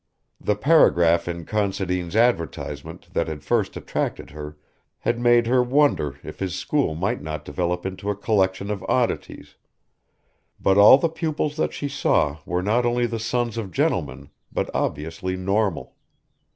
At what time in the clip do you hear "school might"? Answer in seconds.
6.55-7.21